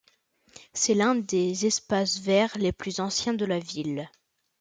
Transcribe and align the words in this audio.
C'est 0.73 0.95
l'un 0.95 1.13
des 1.13 1.67
espaces 1.67 2.17
verts 2.19 2.57
les 2.57 2.71
plus 2.71 2.99
anciens 2.99 3.35
de 3.35 3.45
la 3.45 3.59
ville. 3.59 4.09